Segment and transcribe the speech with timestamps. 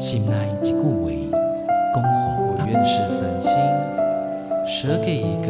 [0.00, 0.80] 心内一句话，
[1.92, 2.08] 恭候
[2.40, 3.52] 我愿是繁星，
[4.64, 5.48] 舍给一个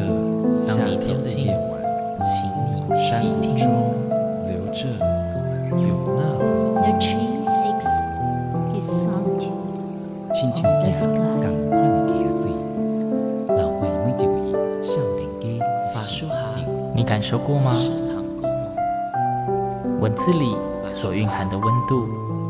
[0.67, 1.79] 夏天的夜晚，
[2.21, 3.23] 请你山
[3.57, 3.63] 中
[4.49, 4.89] 留着
[5.71, 6.99] 有那回忆。
[6.99, 7.15] 亲
[8.91, 9.07] 像
[9.39, 9.55] 这样
[11.31, 12.51] 同款的溪仔水，
[13.55, 15.47] 流过每一位少年家
[15.95, 16.35] 法术好，
[16.93, 17.73] 你感受过吗？
[20.01, 20.57] 文字里
[20.91, 22.09] 所蕴含的温度，
[22.49, 22.50] 你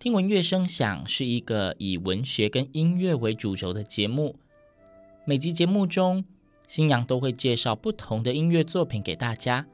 [0.00, 4.36] 听闻乐声响是一个以文学跟音乐为主轴的节目。
[5.24, 6.24] 每集节目中，
[6.68, 9.66] 新阳都会介绍不同的音乐作品给大家。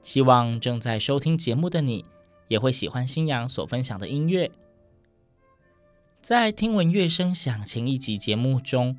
[0.00, 2.04] 希望正在收听节目的你，
[2.48, 4.50] 也会喜欢新阳所分享的音乐。
[6.20, 8.98] 在听闻乐声响前一集节目中，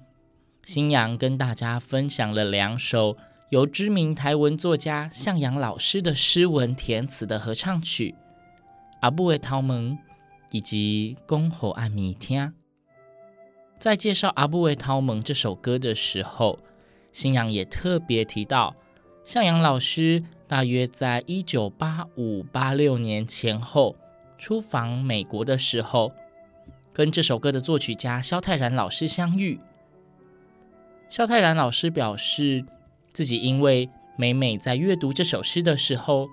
[0.64, 3.18] 新阳跟大家分享了两首。
[3.50, 8.12] 由知名台文作家向阳老师的诗文填词的合唱曲
[9.02, 9.76] 《阿母的头毛》
[10.52, 12.42] 以及《讲予暗暝听》。
[13.78, 16.60] 在介绍《阿母的头毛》这首歌的时候，
[17.12, 18.76] 新阳也特别提到，
[19.24, 23.96] 向阳老师大约在一九八五八六年前后
[24.38, 26.12] 出访美国的时候，
[26.92, 29.60] 跟这首歌的作曲家萧泰然老师相遇。
[31.10, 32.66] 萧泰然老师表示，
[33.14, 36.28] 自己因为每每在阅读这首诗的时候，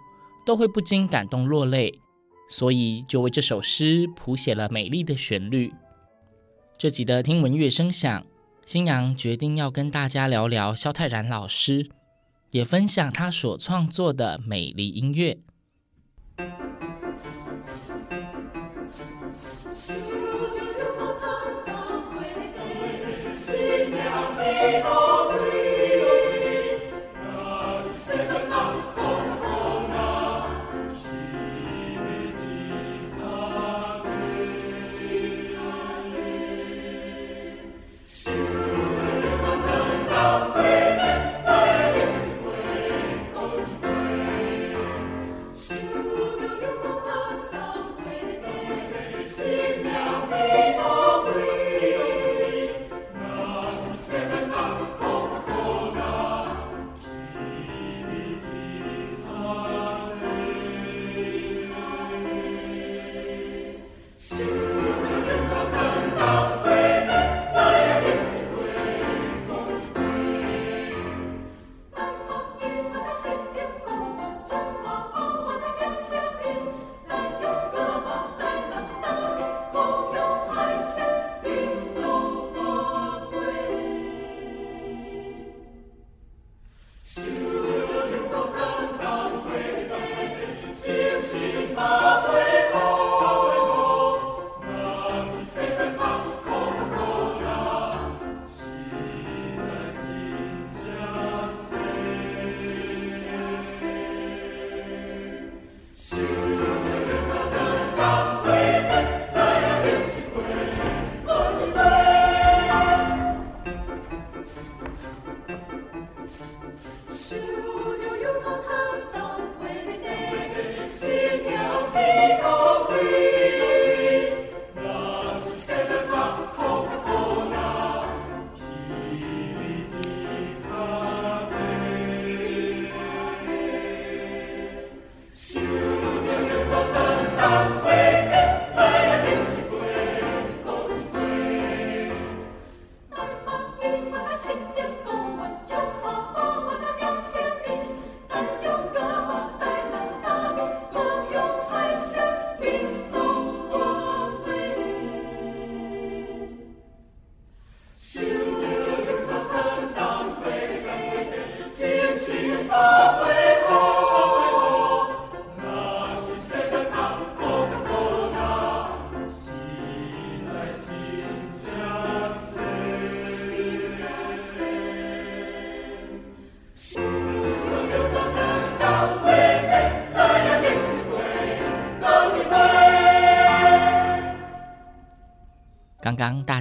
[0.47, 2.01] 都会不禁感动落泪，
[2.49, 5.73] 所以就为这首诗谱写了美丽的旋律。
[6.77, 8.27] 这集的听闻乐声响，
[8.65, 11.89] 新阳决定要跟大家聊聊肖泰然老师，
[12.51, 15.39] 也分享他所创作的美丽音乐。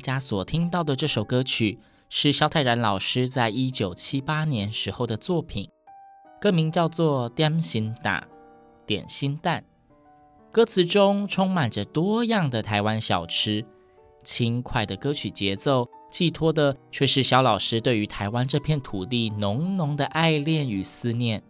[0.03, 1.79] 家所听到的这首歌曲，
[2.09, 5.69] 是萧泰然老师在一九七八年时候的作品，
[6.41, 8.27] 歌名叫做《点心蛋》，
[8.85, 9.63] 点心蛋。
[10.51, 13.65] 歌词中充满着多样的台湾小吃，
[14.23, 21.41] 轻快的歌曲节奏，寄托的却是萧老师对于台湾这片土地浓浓的爱恋与思念。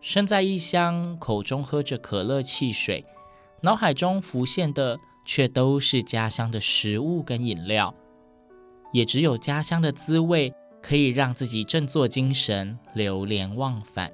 [0.00, 3.06] 身在异乡，口中喝着可乐汽水，
[3.62, 7.94] 脑海中浮现的却都是家乡的食物跟饮料。
[8.92, 14.12] 也只有家乡的滋味，可以让自己振作精神，流连忘返。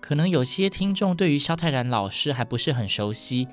[0.00, 3.46] 可能有些听众对于萧泰然老师还不是很熟悉，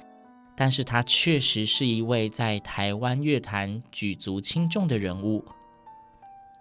[0.55, 5.45] 但是他确实是一位在台湾乐坛举足轻重的人物。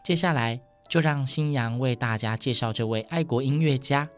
[0.04, 4.10] 接下来就让新阳为大家介绍这位爱国音乐家，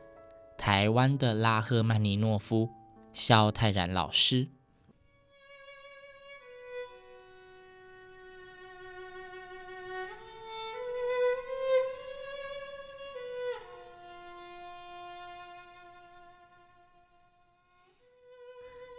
[0.58, 2.68] 台湾的拉赫曼尼诺夫，
[3.12, 4.48] 萧泰然老师。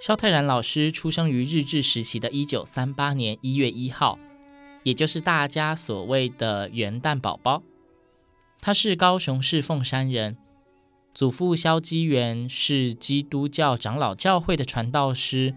[0.02, 4.18] 萧泰然老师出生于日治时期的一九三八年一月一号，
[4.82, 7.62] 也就是大家所谓的元旦宝宝。
[8.60, 10.38] 他是高雄市凤山人，
[11.14, 15.54] 祖父萧基元是基督教长老教会的传道师，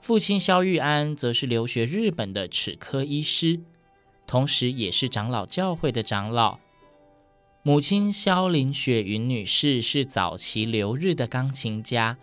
[0.00, 3.60] 父亲萧玉安则是留学日本的齿科医师，
[4.26, 6.58] 同时也是长老教会的长老。
[7.62, 12.18] 母亲萧林雪云女士是早期留日的钢琴家。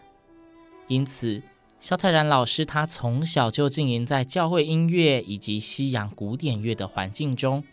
[0.87, 1.43] 因此，
[1.79, 7.63] 萧泰然老师他从小就浸淫在教会音乐以及西洋古典乐的环境中。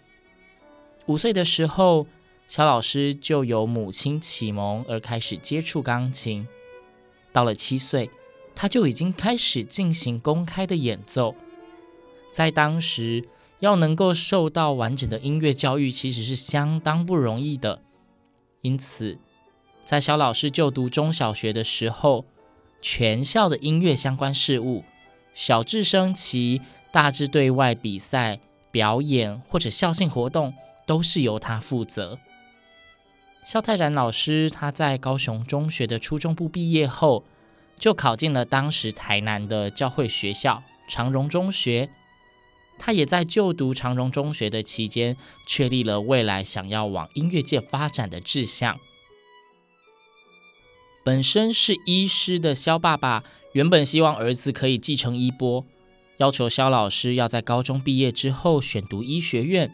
[1.06, 2.06] 五岁的时候，
[2.46, 6.46] 萧老师就由母亲启蒙而开始接触钢琴。
[7.32, 8.10] 到了七岁，
[8.54, 11.34] 他就已经开始进行公开的演奏。
[12.32, 13.28] 在当时，
[13.60, 17.80] 要能够受到完整的音乐教育，其实是相当不容易的。
[18.62, 19.18] 因此，
[19.84, 22.24] 在萧老师就读中小学的时候，
[22.84, 24.84] 全校的音乐相关事务，
[25.32, 26.60] 小至升旗，
[26.92, 28.40] 大至对外比赛、
[28.70, 30.52] 表演或者校庆活动，
[30.86, 32.18] 都是由他负责。
[33.42, 37.24] 萧泰然老师他在高雄中学的初中部毕业后，
[37.78, 41.88] 就考进了当时台南的教会学校长荣中学。
[42.78, 45.16] 他也在就读长荣中学的期间，
[45.46, 48.78] 确立了未来想要往音乐界发展的志向。
[51.04, 53.22] 本身是医师的萧爸爸，
[53.52, 55.66] 原本希望儿子可以继承衣钵，
[56.16, 59.70] 要求萧老师要在高中毕业之后选读医学院。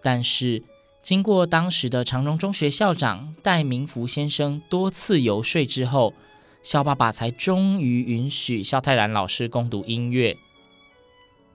[0.00, 0.62] 但是
[1.02, 6.14] 经过当时的长荣中学校长戴明福先生多次游说之后，
[6.62, 10.36] 萧爸爸才终于允许萧泰然老师攻读音乐。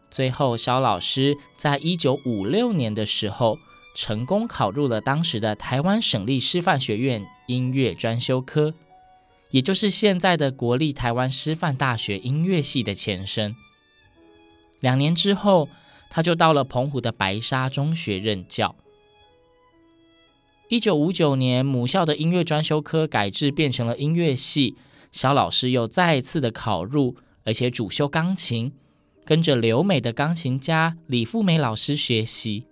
[0.10, 3.58] 最后，萧老师在一九五六年的时候，
[3.96, 8.74] 成功考入了当时的台湾省立师范学院音乐专修科，
[9.52, 13.56] 也就是现在的国立台湾师范大学音乐系的前身。
[14.82, 15.70] 两年之后，
[16.10, 18.76] 他就到了澎湖的白沙中学任教。
[20.68, 24.76] 一九五九年，母校的音乐专修科改制变成了音乐系，
[25.12, 27.16] 肖老师又再次的考入，
[27.46, 28.74] 而且主修钢琴，
[29.24, 32.66] 跟着留美的钢琴家李富美老师学习。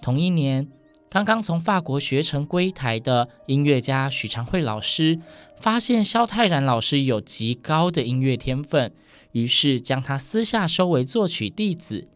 [0.00, 0.68] 同一年，
[1.10, 5.18] 刚刚从法国学成归台的音乐家许长惠老师
[5.56, 8.92] 发现萧泰然老师有极高的音乐天分，
[9.32, 12.08] 于是将他私下收为作曲弟子，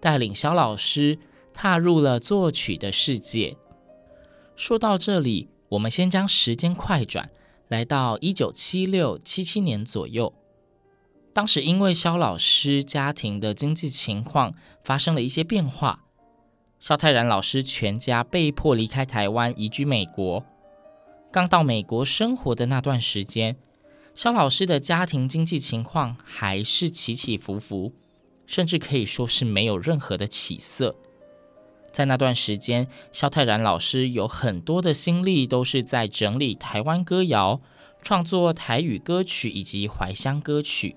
[0.00, 1.18] 带领萧老师
[1.52, 3.56] 踏入了作曲的世界。
[4.54, 7.30] 说到这里，我们先将时间快转，
[7.68, 10.32] 来到一九七六七七年左右。
[11.34, 16.05] 当时因为萧老师家庭的经济情况发生了一些变化。
[16.86, 20.46] 萧泰然老师全家被迫离开台湾，移居美国。
[21.32, 23.56] 刚到美国生活的那段时间，
[24.14, 27.92] 萧老师的家庭经济情况还是起起伏伏，
[28.46, 30.94] 甚至可以说是没有任何的起色。
[31.90, 37.60] 在那段时间，萧泰然老师有很多的心力都是在整理台湾歌谣，
[38.00, 40.94] 创作台语歌曲以及怀乡歌曲。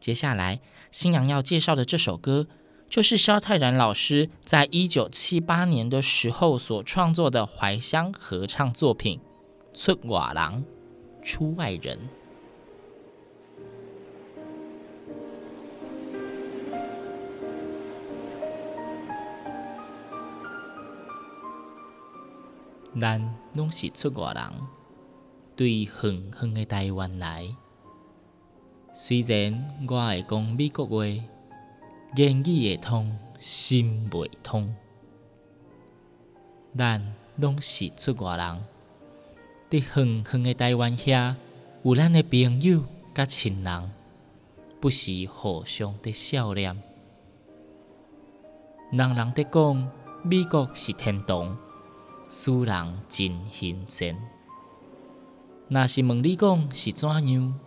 [0.00, 2.48] 接下来，新娘要介绍的这首歌。
[2.90, 9.20] 就是萧泰然老师在一九七八年的时候所创作的怀乡合唱作品
[9.80, 10.64] 《出外人》，
[11.24, 11.96] 出外人。
[23.00, 24.42] 咱拢是出外人，
[25.54, 27.54] 对远远的台湾来，
[28.92, 31.04] 虽然我会讲美国话，
[32.16, 34.74] 言语会通，心袂通。
[36.76, 38.64] 咱拢是出外人，
[39.70, 41.36] 伫远远的台湾遐，
[41.84, 42.82] 有咱的朋友
[43.14, 43.90] 甲亲人，
[44.80, 46.82] 不时互相的笑脸。
[48.90, 49.90] 人人伫讲
[50.24, 51.56] 美国是天堂，
[52.28, 54.16] 使人真新鲜。
[55.68, 57.60] 若是问你讲是怎样？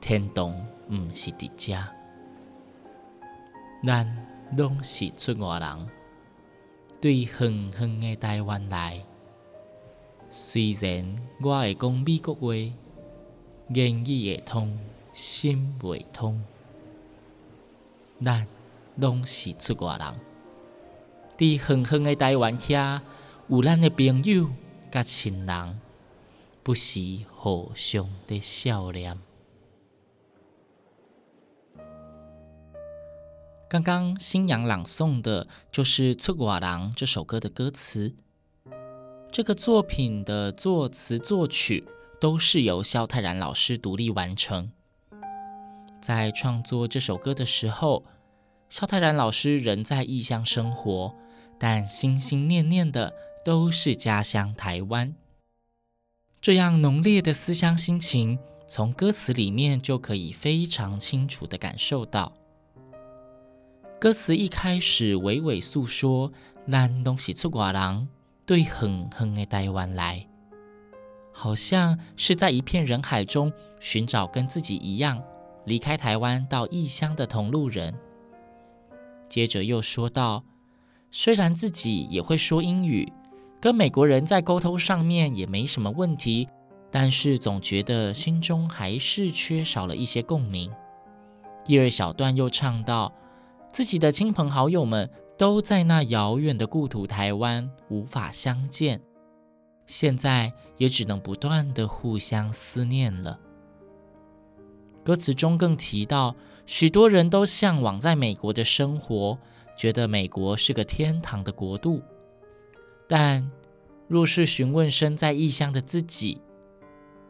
[0.00, 0.50] 天堂
[0.90, 1.93] 毋是伫遮，
[3.86, 4.06] 咱
[4.56, 5.88] 拢是出外人，
[7.02, 9.04] 对远远的台湾来。
[10.30, 12.54] 虽然我会讲美国话，
[13.74, 14.78] 言语会通，
[15.12, 16.42] 心袂通，
[18.24, 18.46] 咱
[18.96, 20.14] 拢是出外人，
[21.36, 23.02] 伫远远的台湾遐，
[23.48, 24.48] 有咱的朋友
[24.90, 25.80] 甲亲人，
[26.62, 27.00] 不时
[27.36, 29.18] 互相的笑脸。
[33.74, 38.14] 刚刚新阳朗诵的就是《出外人》这首歌的歌词。
[39.32, 41.82] 这个作品的作词作曲
[42.20, 44.70] 都是由萧泰然老师独立完成。
[46.00, 48.04] 在创作这首歌的时候，
[48.68, 51.12] 萧泰然老师仍在异乡生活，
[51.58, 53.12] 但心心念念的
[53.44, 55.16] 都是家乡台湾。
[56.40, 58.38] 这样浓烈的思乡心情，
[58.68, 62.34] 从歌词里面就可以非常清楚地感受到。
[64.04, 66.30] 歌词一开始娓娓诉说，
[66.68, 68.06] 咱拢是出外人，
[68.44, 70.26] 对很远的台湾来，
[71.32, 75.22] 好像是在一片人海中寻找跟自己一样
[75.64, 77.94] 离开台湾到异乡的同路人。
[79.26, 80.44] 接着又说到，
[81.10, 83.10] 虽然自己也会说英语，
[83.58, 86.46] 跟美国人在沟通上面也没什么问题，
[86.90, 90.70] 但是总觉得心中还是缺少了一些共鸣。
[91.64, 93.10] 第二小段又唱到。
[93.74, 99.00] 自己的亲朋好友们都在那遥远的故土台湾，无法相见，
[99.84, 103.40] 现在也只能不断的互相思念了。
[105.02, 109.36] 歌词中更提到，许多人都向往在美国的生活，
[109.76, 112.00] 觉得美国是个天堂的国度。
[113.08, 113.50] 但
[114.06, 116.40] 若是询问身在异乡的自己，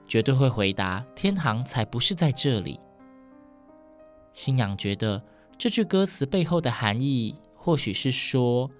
[0.07, 2.79] 绝对会回答：天堂才不是在这里。
[4.31, 5.23] 新娘觉得。
[5.57, 8.71] 这句歌词背后的含义，或许是说，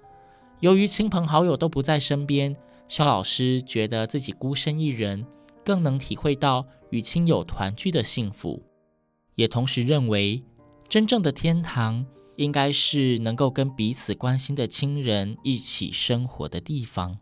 [0.59, 2.55] 由于亲朋好友都不在身边，
[2.87, 5.25] 肖老师觉得自己孤身一人，
[5.63, 8.61] 更能体会到与亲友团聚的幸福，
[9.35, 10.43] 也同时认为，
[10.87, 12.05] 真正的天堂
[12.35, 17.17] 应该是能够跟彼此关心的亲人一起生活的地方。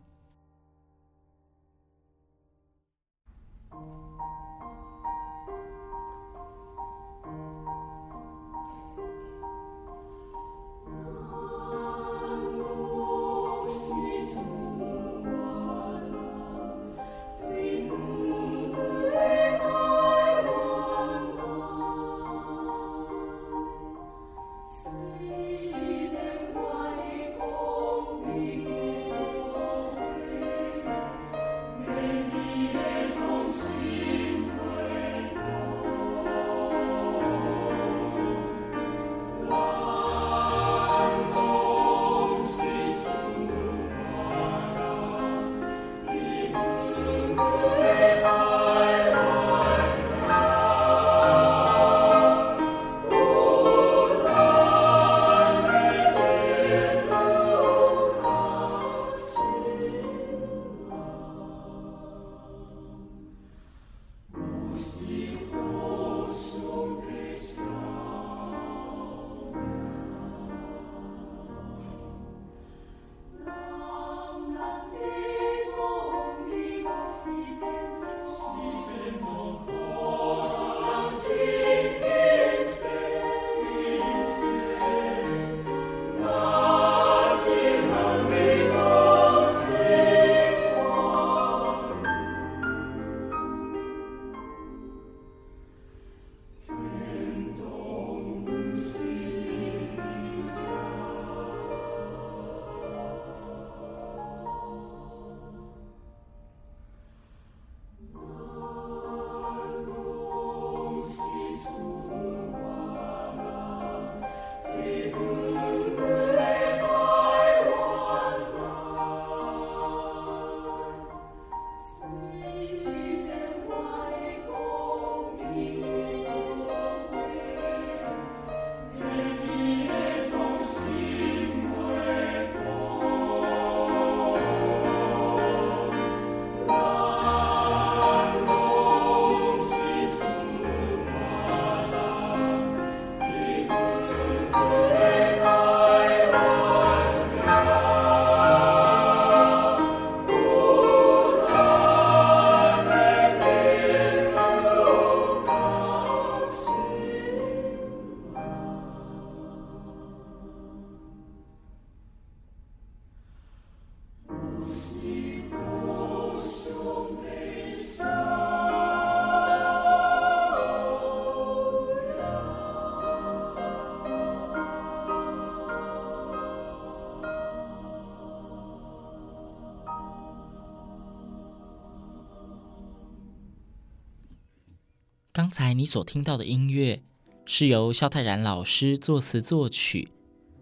[185.34, 187.02] 刚才你所听到的音乐
[187.44, 190.12] 是由萧泰然老师作词作曲，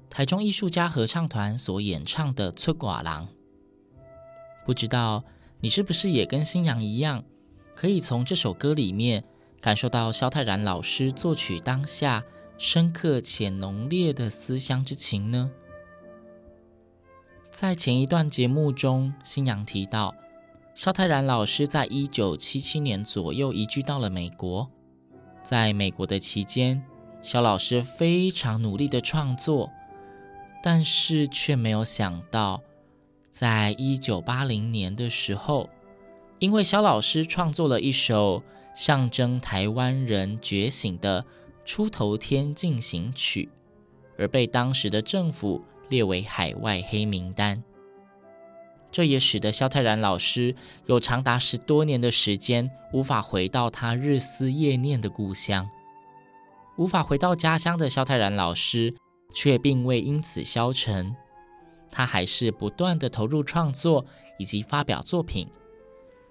[0.08, 3.26] 台中艺术家合唱团所演唱的《出寡郎》。
[4.64, 5.24] 不知道
[5.60, 7.22] 你是不是也跟星洋一样，
[7.74, 9.24] 可以从这首歌里面
[9.60, 12.24] 感受到萧泰然老师作曲当下
[12.56, 15.50] 深刻且浓烈的思乡之情呢？
[17.50, 20.14] 在前一段节目中，星洋提到，
[20.74, 24.70] 萧泰然老师在一九七七年左右移居到了美国。
[25.42, 26.82] 在美国的期间，
[27.22, 29.70] 萧老师非常努力的创作，
[30.62, 32.62] 但是却没有想到。
[33.28, 35.68] 在一九八零年的时候，
[36.38, 38.42] 因为萧老师创作了一首
[38.74, 41.22] 象征台湾人觉醒的
[41.64, 43.50] 《出头天进行曲》，
[44.18, 47.62] 而被当时的政府列为海外黑名单。
[48.92, 50.54] 这也使得萧泰然老师
[50.86, 55.68] 有长达十多年的时间无法回到他日思夜念的故乡。
[56.76, 58.94] 无法回到家乡的萧泰然老师，
[59.32, 61.16] 却并未因此消沉。
[61.90, 64.04] 他还是不断的投入创作
[64.38, 65.48] 以及发表作品，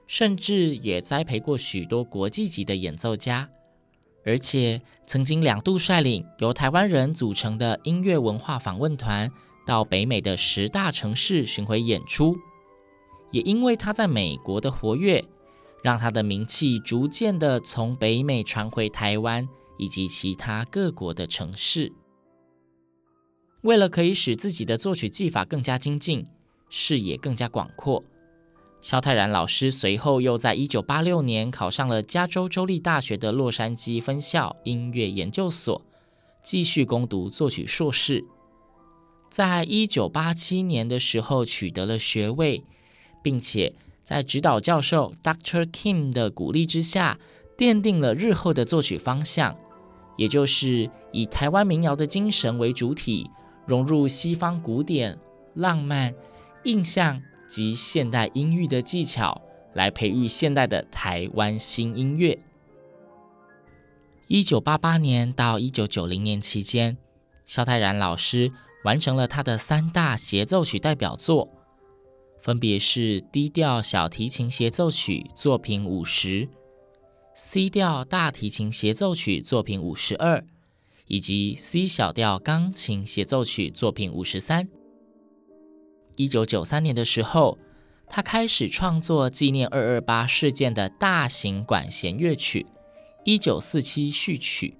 [0.07, 3.49] 甚至也栽培过许多国际级的演奏家，
[4.25, 9.31] 而且曾经两度率领由台湾人组成的音乐文化访问团
[9.65, 12.35] 到北美的十大城市巡回演出。
[13.31, 15.25] 也因为他在美国的活跃，
[15.81, 21.91] 让他的名气逐渐地从北美传回台湾以及其他各国的城市。
[23.61, 26.25] 为了可以使自己的作曲技法更加精进，
[26.69, 28.03] 视野更加广阔，
[28.81, 35.85] 萧泰然老师随后又在一九八六年考上了加州州立大学的洛杉矶分校音乐研究所，
[36.43, 38.25] 继续攻读作曲硕士。
[39.29, 42.63] 在一九八七年的时候取得了学位，
[43.21, 45.65] 并且在指导教授 Dr.
[45.65, 47.19] Kim 的鼓励之下，
[47.57, 49.55] 奠定了日后的作曲方向，
[50.17, 53.29] 也就是以台湾民谣的精神为主体。
[53.67, 55.17] 融入西方古典、
[55.53, 56.13] 浪漫、
[56.63, 59.39] 印象及现代音域的技巧，
[59.73, 62.37] 来培育现代的台湾新音乐。
[64.27, 66.97] 一九八八年到一九九零年期间，
[67.45, 68.51] 萧泰然老师
[68.83, 71.47] 完成了他的三大协奏曲代表作，
[72.41, 76.49] 分别是 D 调小提琴协奏曲作品五十、
[77.35, 80.43] C 调大提琴协奏曲作品五十二。
[81.07, 84.69] 以及 C 小调钢琴协奏曲作品五十三。
[86.15, 87.57] 一九九三年的时候，
[88.07, 92.63] 他开始创作纪念二二八事件的大型管弦乐曲
[93.25, 94.77] 《一九四七序曲》。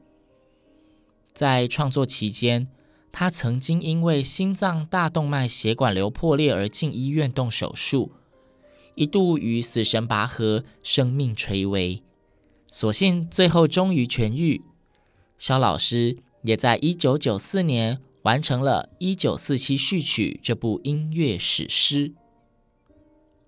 [1.34, 2.70] 在创作期间，
[3.12, 8.12] 他曾经因为心脏大动脉血管瘤破裂而进医院动手术，
[8.96, 12.02] 一度与死神拔河，生命垂危。
[12.68, 14.62] 所幸最后终于痊愈。
[15.38, 22.14] 萧老师也在一九九四年完成了《一九四七序曲》这部音乐史诗。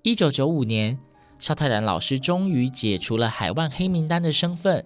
[0.02, 1.00] 一九九五年，
[1.40, 4.86] 萧泰然老师终于解除了海外黑名单的身份，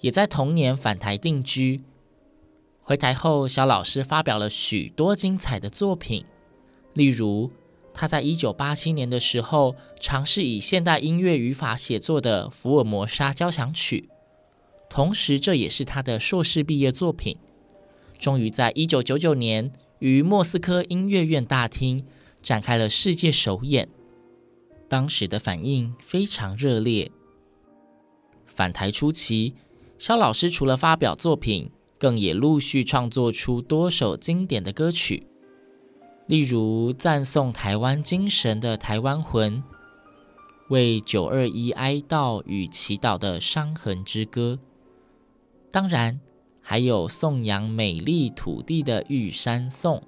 [0.00, 1.82] 也在同年返台定居。
[2.88, 6.24] 回台后，萧老师发表了许多精彩的作品，
[6.94, 7.50] 例如
[7.92, 14.08] 他在一九八七年的时候尝试以现代音乐语法写作的《福尔摩沙交响曲》。
[14.88, 17.36] 同时，这也是他的硕士毕业作品。
[18.20, 22.06] 终于在一九九九年于莫斯科音乐院大厅
[22.40, 23.88] 展开了世界首演，
[24.88, 27.10] 当时的反应非常热烈。
[28.46, 29.56] 返台初期，
[29.98, 35.26] 萧老师除了发表作品，更也陆续创作出多首经典的歌曲，
[36.26, 39.62] 例如赞颂台湾精神的《台湾魂》，
[40.68, 44.58] 为九二一哀悼与祈祷的《伤痕之歌》。
[45.70, 46.20] 当然，
[46.60, 49.98] 还有颂扬美丽土地的《玉山颂》。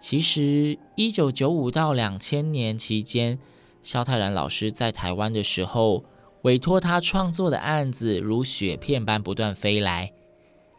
[0.00, 3.38] 其实，一九九五到两千年期间，
[3.82, 6.04] 萧泰然老师在台湾的时候，
[6.42, 10.12] 委托他创作的案子如雪片般不断飞来，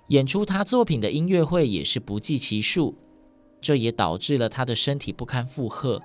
[0.09, 2.95] 演出他作品的音乐会也是不计其数。
[3.61, 6.01] 这也导致了他的身体不堪负荷。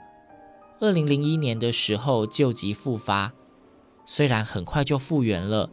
[0.80, 3.32] 二零零一年的时候旧疾复发，
[4.04, 5.70] 虽然很快就复原了。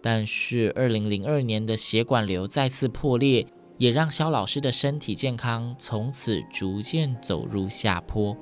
[0.00, 3.46] 但是，二零零二年的血管瘤再次破裂，
[3.76, 8.36] 也让肖老师的身体健康从此逐渐走入下坡。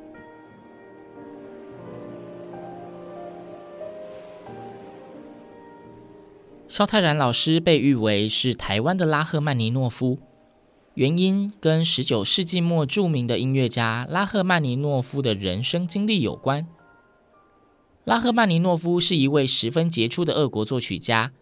[6.79, 10.21] 萧泰然老师被誉为是台湾的拉赫曼尼诺夫，
[10.95, 16.69] 原因跟十九世纪末著名的音乐家拉赫曼尼诺夫的人生经历有关。
[18.05, 21.33] 拉赫曼尼诺夫是一位十分杰出的俄国作曲家。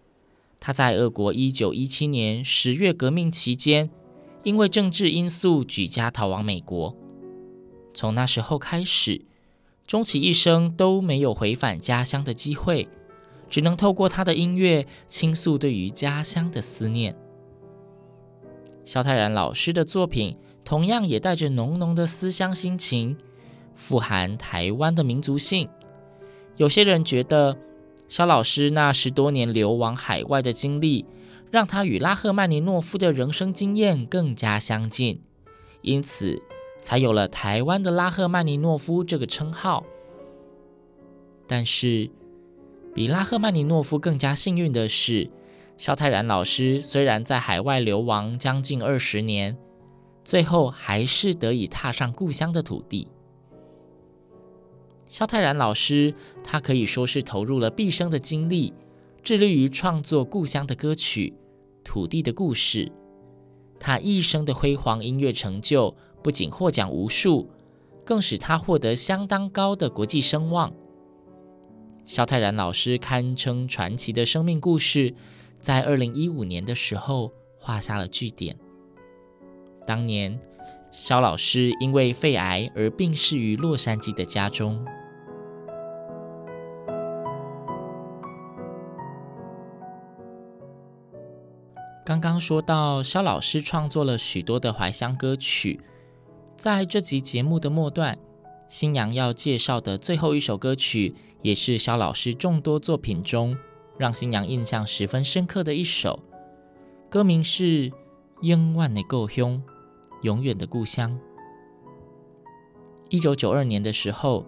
[0.59, 3.91] 他在俄国一九一七年十月革命期间，
[4.43, 6.97] 因为政治因素举家逃往美国。
[7.93, 9.27] 从那时候开始，
[9.87, 12.89] 终其一生都没有回返家乡的机会，
[13.49, 17.17] 只能透过他的音乐倾诉对于家乡的思念。
[18.85, 23.17] 萧泰然老师的作品同样也带着浓浓的思乡心情，
[23.75, 25.69] 富含台湾的民族性。
[26.57, 27.57] 有些人觉得，
[28.09, 31.05] 萧老师那十多年流亡海外的经历，
[31.51, 35.21] 让他与拉赫曼尼诺夫的人生经验更加相近，
[35.83, 36.41] 因此
[36.81, 39.85] 才有了“台湾的拉赫曼尼诺夫”这个称号。
[41.47, 42.11] 但是，
[42.97, 45.31] 比拉赫曼尼诺夫更加幸运的是，
[45.77, 49.55] 肖泰然老师虽然在海外流亡将近二十年，
[50.25, 53.09] 最后还是得以踏上故乡的土地。
[55.11, 58.73] 肖泰然老师，他可以说是投入了毕生的精力，
[59.23, 61.35] 致力于创作故乡的歌曲、
[61.85, 62.91] 土地的故事。
[63.79, 67.51] 他一生的辉煌音乐成就，不仅获奖无数，
[68.07, 70.73] 更使他获得相当高的国际声望。
[72.07, 75.13] 萧泰然老师堪称传奇的生命故事。
[75.61, 78.57] 在二零一五年的时候，画下了句点。
[79.85, 80.39] 当年，
[80.93, 84.87] 萧老师因为肺癌而病逝于洛杉矶的家中。
[92.05, 95.81] 刚刚说到，萧老师创作了许多的怀乡歌曲。
[96.55, 98.17] 在这集节目的末段，
[98.69, 103.57] 新娘要介绍的最后一首歌曲，也是萧老师众多作品中，
[103.97, 106.19] 让新娘印象十分深刻的一首，
[107.09, 107.91] 歌名是
[108.43, 109.53] 《永远的故乡》，
[110.23, 111.17] 永远的故乡。
[113.09, 114.45] 一九九二年的时候，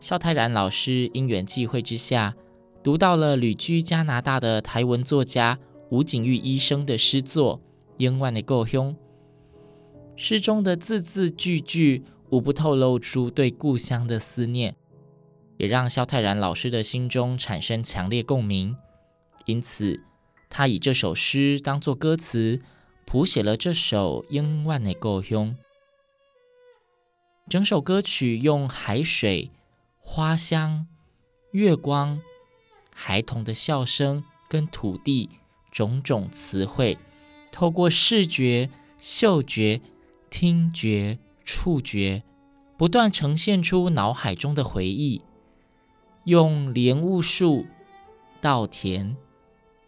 [0.00, 2.34] 萧泰然老师因缘际会之下，
[2.82, 5.58] 读到了旅居加拿大的台文作家
[5.90, 7.58] 吴景玉医生的诗作
[7.98, 8.92] 《永远的故乡》。
[10.16, 14.76] 诗中的字字句句，无不透露出对故乡的思念，
[15.56, 18.76] 也让萧泰然老师的心中产生强烈共鸣。
[19.46, 20.04] 因此，
[20.50, 22.60] 他以这首诗当作歌词，
[23.06, 25.50] 谱写了这首《永远的故乡》。
[27.48, 29.50] 整首歌曲用海水、
[30.00, 30.86] 花香、
[31.52, 32.20] 月光、
[32.92, 35.30] 孩童的笑声跟土地
[35.72, 36.98] 种种词汇，
[37.50, 39.80] 透过视觉、嗅觉、
[40.28, 42.24] 听觉、触觉，
[42.76, 45.22] 不断呈现出脑海中的回忆。
[46.24, 47.64] 用莲雾树、
[48.38, 49.16] 稻田。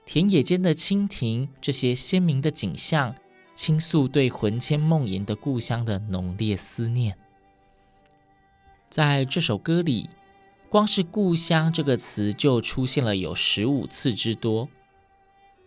[0.06, 3.14] 田野间的蜻蜓，这些鲜明的景象，
[3.54, 7.18] 倾诉对魂牵梦萦的故乡的浓烈思念。
[8.88, 10.08] 在这首歌里，
[10.70, 14.70] 光是“故乡”这个词就出现了有十五次之多。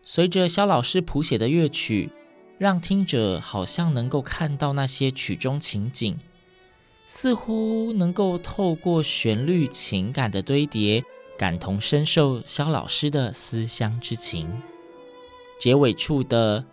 [0.02, 2.10] 随着肖老师谱写的乐曲，
[2.58, 6.18] 让听者好像能够看到那些曲中情景，
[7.06, 11.04] 似乎能够透过旋律情感的堆叠。
[11.36, 14.62] 感同身受萧老师的思乡之情。
[15.60, 16.64] 结尾处的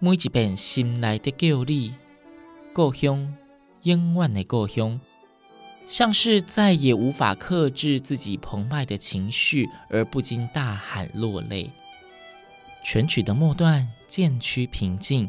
[0.00, 1.94] 每一遍心内的叫你，
[2.74, 3.32] 故乡，
[3.84, 5.00] 永远的故乡，
[5.86, 11.70] 像是再也无法克制自己澎湃的情绪，而不禁大喊落泪。
[12.90, 15.28] 全曲的末段渐趋平静，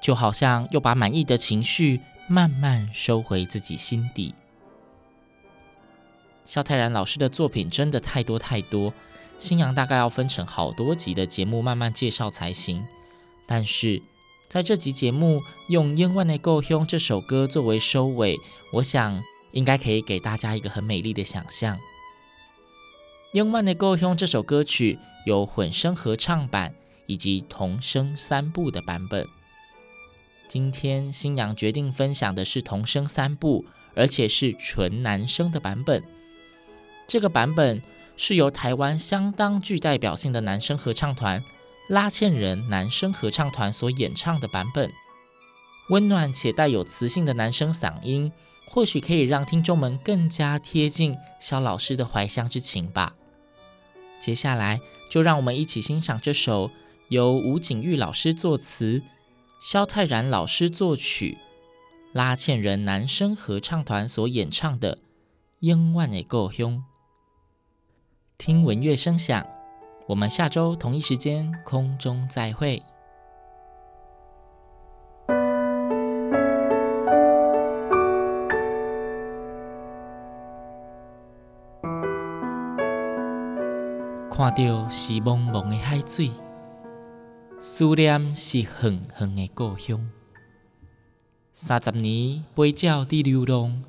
[0.00, 4.36] 就好像又把满意的情绪慢慢收回自己心底。
[6.44, 8.94] 萧泰然老师的作品真的太多太多，
[9.36, 12.86] 新阳大概要分成好多集的节目慢慢介绍才行。
[13.48, 14.00] 但是
[14.46, 18.38] 在这集节目用《永远的故乡》这首歌作为收尾，
[18.74, 21.76] 我想应该可以给大家一个很美丽的想象。
[23.32, 26.72] 《永远的故乡》这首歌曲有混声合唱版
[27.06, 29.26] 以及童声三部的版本。
[30.48, 36.02] 今天新娘决定分享的是童声三部，而且是纯男声的版本。
[37.06, 37.82] 这个版本
[38.16, 41.42] 是由台湾相当具代表性的男声合唱团
[41.88, 44.90] 拉纤人男声合唱团所演唱的版本，
[45.88, 48.30] 温暖且带有磁性的男声嗓音，
[48.68, 53.14] 或许可以让听众们更加贴近萧老师的怀乡之情吧。
[54.20, 56.70] 接下来就让我们一起欣赏这首
[57.12, 59.02] 由吴景玉老师作词、
[59.60, 61.36] 萧泰然老师作曲、
[62.10, 64.96] 拉纤人男声合唱团所演唱的
[65.58, 66.78] 《英万的故乡》。
[68.38, 69.44] 听闻乐声响，
[70.06, 72.82] 我们下周同一时间空中再会。
[84.30, 86.30] 看到是茫茫的海水，
[87.64, 90.10] 思念是远远的故乡。
[91.52, 93.84] 三十年背鸟伫流浪，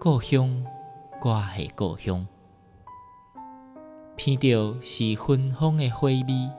[0.00, 0.64] 故乡，
[1.22, 2.26] 我的故乡。
[4.16, 6.50] 闻着是芬芳的花味，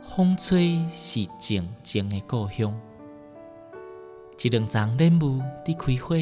[0.00, 2.74] 风吹是静静的故乡。
[4.42, 6.16] 一两丛莲雾伫开花，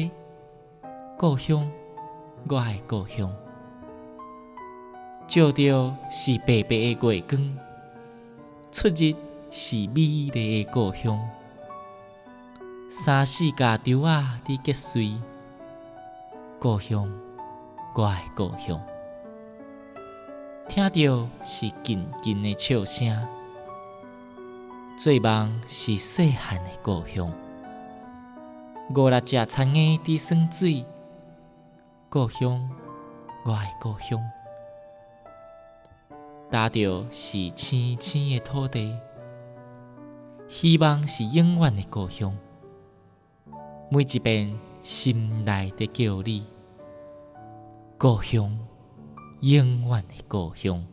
[1.17, 1.71] 故乡，
[2.49, 3.33] 我的故乡。
[5.25, 7.57] 照着是白白的月光，
[8.71, 9.15] 出日
[9.49, 11.19] 是美丽的故乡。
[12.87, 15.11] 三四家洲仔伫结水，
[16.59, 17.11] 故乡，
[17.95, 18.79] 我的故乡。
[20.67, 23.27] 听到是近近的笑声，
[24.95, 27.33] 做梦是细汉的故乡。
[28.95, 30.85] 五六只田鸭伫耍水，
[32.07, 32.69] 故乡，
[33.45, 34.21] 我的故乡。
[36.51, 38.97] 踏着是青青的土地，
[40.47, 42.35] 希望是永远的故乡。
[43.91, 46.47] 每一遍心内的叫你，
[47.97, 48.57] 故乡。
[49.41, 50.85] 永远的故乡。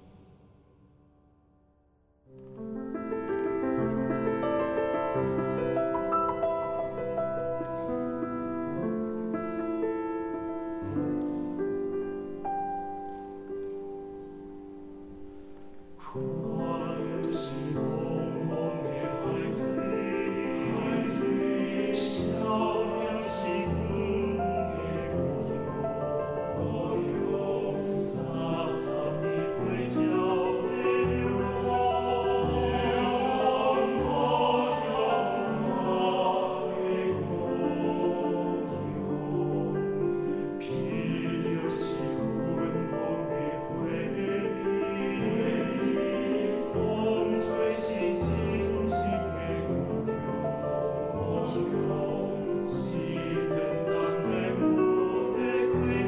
[55.76, 56.05] Amen.